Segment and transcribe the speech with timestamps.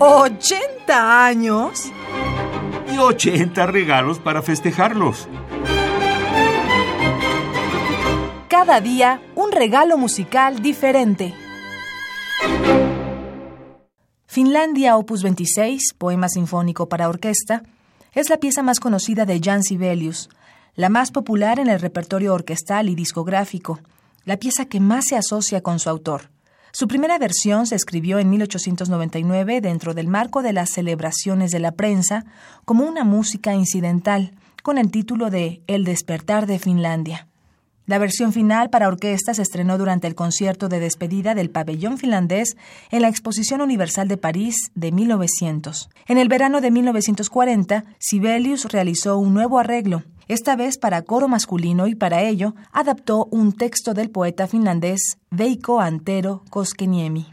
[0.00, 1.92] ¿80 años?
[2.90, 5.28] Y 80 regalos para festejarlos.
[8.48, 11.34] Cada día un regalo musical diferente.
[14.26, 17.62] Finlandia Opus 26, poema sinfónico para orquesta,
[18.14, 20.30] es la pieza más conocida de Jan Sibelius,
[20.76, 23.80] la más popular en el repertorio orquestal y discográfico,
[24.24, 26.30] la pieza que más se asocia con su autor.
[26.72, 31.72] Su primera versión se escribió en 1899 dentro del marco de las celebraciones de la
[31.72, 32.24] prensa
[32.64, 37.26] como una música incidental, con el título de El despertar de Finlandia.
[37.86, 42.56] La versión final para orquesta se estrenó durante el concierto de despedida del pabellón finlandés
[42.92, 45.88] en la Exposición Universal de París de 1900.
[46.06, 51.88] En el verano de 1940, Sibelius realizó un nuevo arreglo, esta vez para coro masculino
[51.88, 57.26] y para ello adaptó un texto del poeta finlandés Veikko Antero Koskeniemi.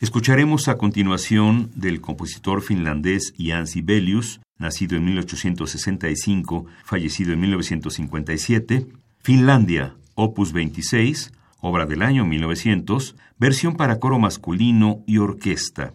[0.00, 8.86] Escucharemos a continuación del compositor finlandés Jan Sibelius, nacido en 1865, fallecido en 1957,
[9.18, 15.92] Finlandia, opus 26, obra del año 1900, versión para coro masculino y orquesta.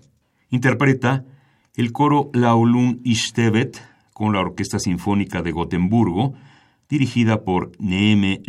[0.52, 1.26] Interpreta
[1.76, 3.82] el coro Laulun Istevet
[4.22, 6.36] con la Orquesta Sinfónica de Gotemburgo,
[6.88, 8.44] dirigida por Neeme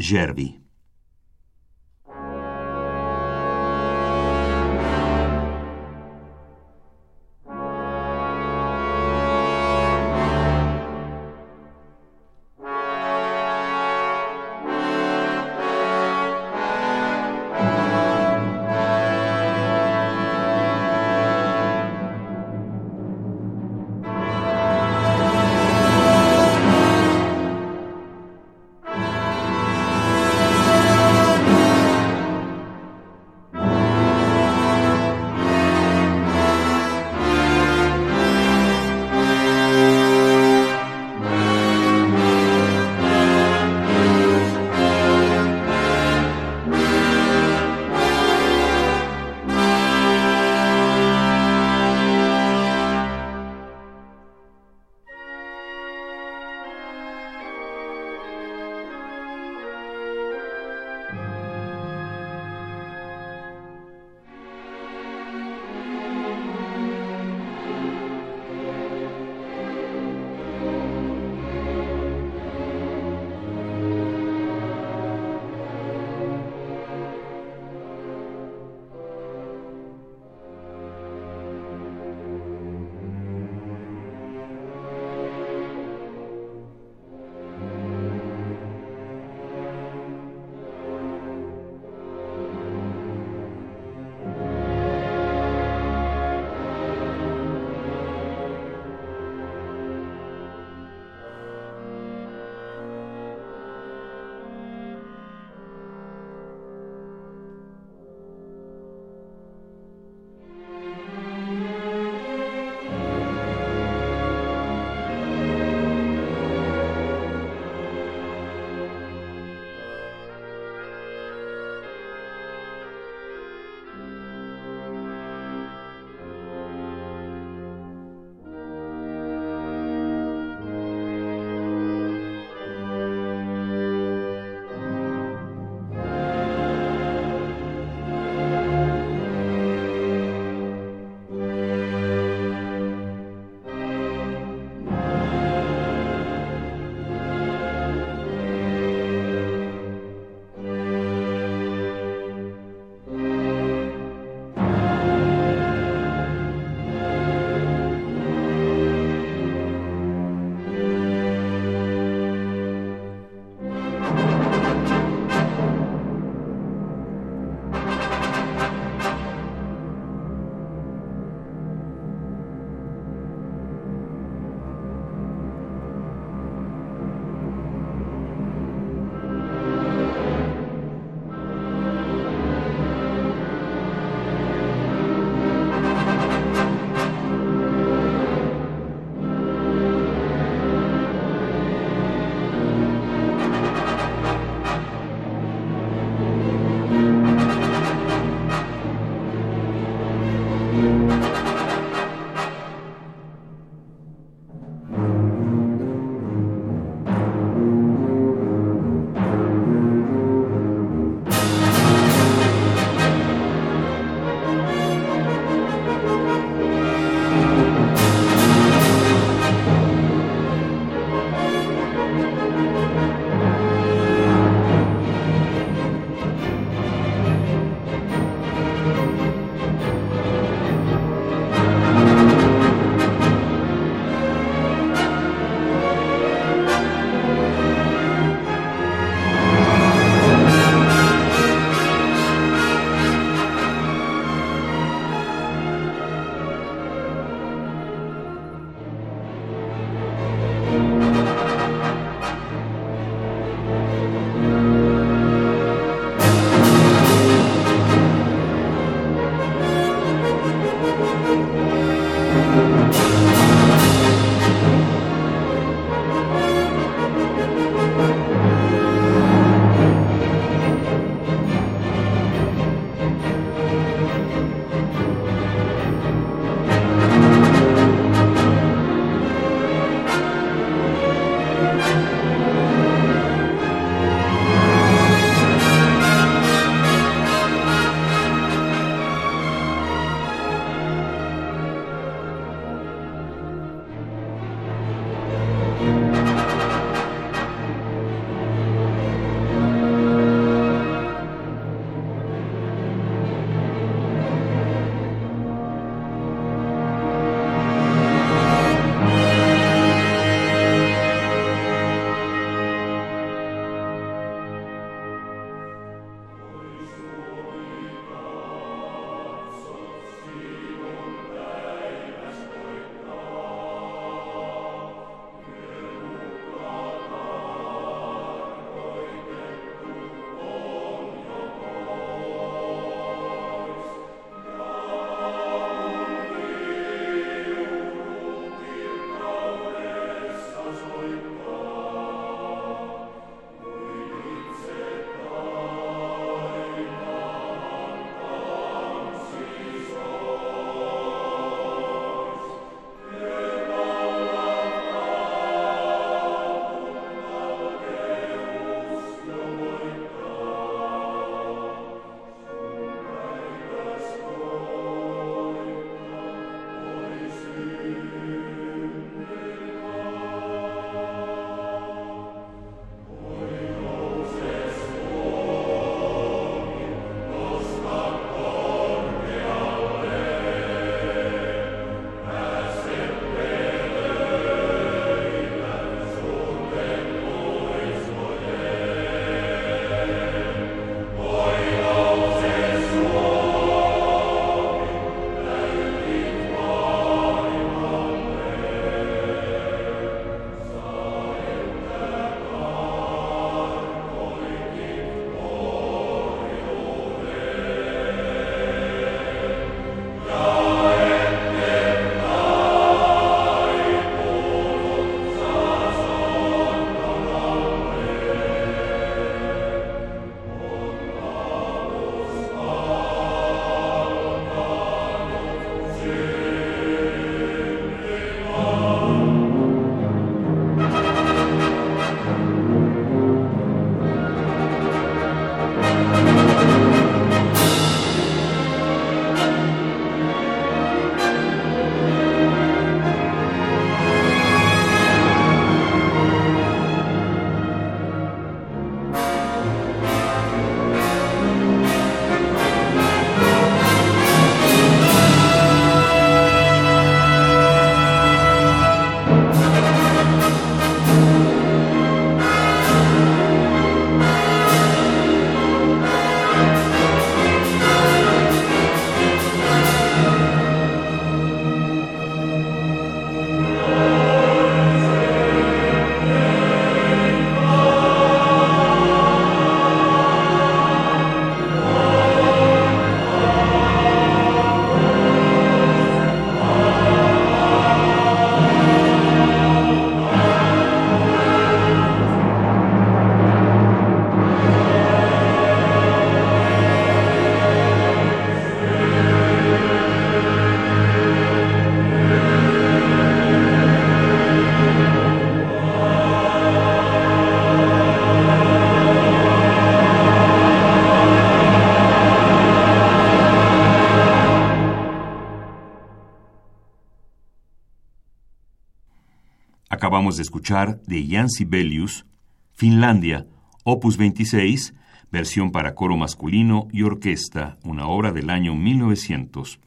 [519.93, 520.39] Jervi.
[520.39, 522.25] de escuchar de Jan Sibelius,
[522.73, 523.47] Finlandia,
[523.85, 524.95] opus 26,
[525.31, 529.81] versión para coro masculino y orquesta, una obra del año 1900.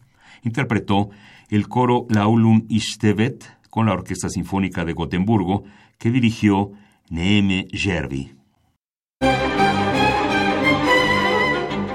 [0.43, 1.09] Interpretó
[1.49, 5.63] el coro Laulum Istevet con la Orquesta Sinfónica de Gotemburgo,
[5.97, 6.71] que dirigió
[7.09, 8.35] Neeme Jervi.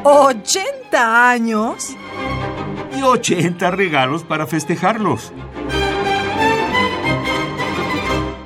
[0.02, 1.96] ¿80 años?
[2.98, 5.32] Y 80 regalos para festejarlos.